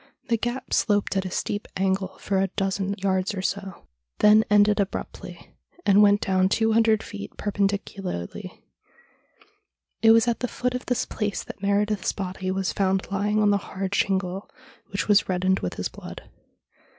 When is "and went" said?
5.85-6.21